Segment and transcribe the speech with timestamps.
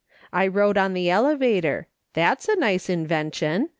[0.33, 1.85] I rode on the elevator.
[2.13, 3.69] That's a nice invention.